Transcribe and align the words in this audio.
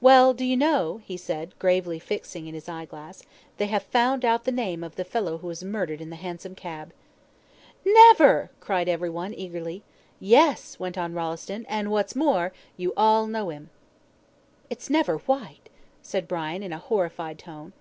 "Well, 0.00 0.32
do 0.32 0.46
you 0.46 0.56
know," 0.56 1.02
he 1.04 1.18
said, 1.18 1.52
gravely 1.58 1.98
fixing 1.98 2.46
in 2.46 2.54
his 2.54 2.70
eye 2.70 2.86
glass, 2.86 3.22
"they 3.58 3.66
have 3.66 3.82
found 3.82 4.24
out 4.24 4.44
the 4.44 4.50
name 4.50 4.82
of 4.82 4.96
the 4.96 5.04
fellow 5.04 5.36
who 5.36 5.46
was 5.46 5.62
murdered 5.62 6.00
in 6.00 6.08
the 6.08 6.16
hansom 6.16 6.54
cab." 6.54 6.90
"Never!" 7.84 8.50
cried 8.60 8.88
every 8.88 9.10
one 9.10 9.34
eagerly. 9.34 9.82
"Yes," 10.20 10.80
went 10.80 10.96
on 10.96 11.12
Rolleston, 11.12 11.66
"and 11.68 11.90
what's 11.90 12.16
more, 12.16 12.54
you 12.78 12.94
all 12.96 13.26
know 13.26 13.50
him." 13.50 13.68
"It's 14.70 14.88
never 14.88 15.18
Whyte?" 15.18 15.68
said 16.00 16.26
Brian, 16.26 16.62
in 16.62 16.72
a 16.72 16.78
horrified 16.78 17.38
tone. 17.38 17.74